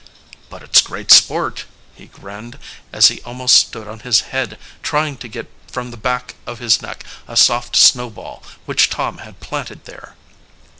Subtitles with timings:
[0.49, 2.57] "But it's great sport," he grinned,
[2.91, 6.81] as he almost stood on his head trying to get from the back of his
[6.81, 10.15] neck a soft snowball which Tom had planted there.